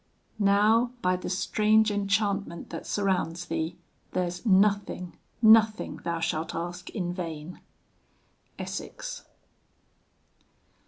[0.01, 3.77] IV Now, by the strange enchantment that surrounds thee,
[4.13, 7.61] There's nothing nothing thou shalt ask in vain.
[8.57, 9.25] ESSEX.